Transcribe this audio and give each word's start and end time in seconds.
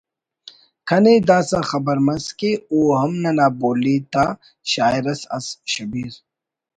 کنے 0.87 1.15
داسہ 1.27 1.59
خبر 1.69 1.97
مس 2.05 2.25
کہ 2.39 2.51
او 2.71 2.77
ہم 2.99 3.11
ننا 3.21 3.47
بولی 3.59 3.97
تا 4.13 4.25
شاعر 4.71 5.05
اس 5.11 5.21
ئس…… 5.35 5.47
شبیر 5.73 6.13